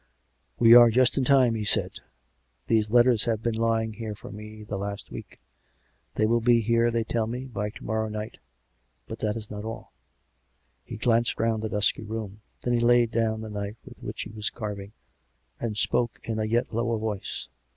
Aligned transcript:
"We 0.59 0.73
are 0.73 0.89
just 0.89 1.15
in 1.19 1.25
time," 1.25 1.53
he 1.53 1.63
said." 1.63 1.99
These 2.69 2.89
letters 2.89 3.25
have 3.25 3.43
been 3.43 3.53
lying 3.53 3.93
here 3.93 4.15
for 4.15 4.31
me 4.31 4.63
the 4.63 4.79
last 4.79 5.11
week. 5.11 5.39
They 6.15 6.25
will 6.25 6.41
be 6.41 6.61
here, 6.61 6.89
they 6.89 7.03
tell 7.03 7.27
me, 7.27 7.45
by 7.45 7.69
to 7.69 7.83
morrow 7.83 8.09
night. 8.09 8.39
But 9.07 9.19
that 9.19 9.35
is 9.37 9.51
not 9.51 9.63
all 9.63 9.93
——"He 10.83 10.97
glanced 10.97 11.39
round 11.39 11.61
the 11.61 11.69
dusky 11.69 12.01
room; 12.01 12.41
then 12.63 12.73
he 12.73 12.79
laid 12.79 13.11
down 13.11 13.41
the 13.41 13.49
knife 13.51 13.77
with 13.85 14.01
which 14.01 14.23
he 14.23 14.31
was 14.31 14.49
carving; 14.49 14.93
and 15.59 15.77
spoke 15.77 16.19
in 16.23 16.39
a 16.39 16.45
yet 16.45 16.73
lower 16.73 16.97
voice. 16.97 17.47